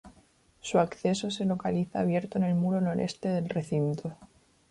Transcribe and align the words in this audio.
Su 0.61 0.79
acceso 0.79 1.29
se 1.29 1.45
localiza 1.45 1.99
abierto 1.99 2.39
en 2.39 2.45
el 2.45 2.55
muro 2.55 2.81
Noreste 2.81 3.29
del 3.29 3.47
recinto. 3.49 4.15